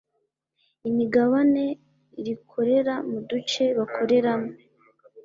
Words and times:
Imigabane 0.89 1.63
rikorera 2.25 2.93
mu 3.09 3.19
duce 3.29 3.63
bakoreramo 3.77 4.49